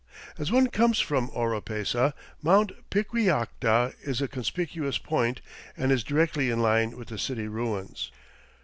[0.39, 2.89] As one comes from Oropesa, Mt.
[2.89, 5.41] Piquillacta is a conspicuous point
[5.77, 8.09] and is directly in line with the city ruins.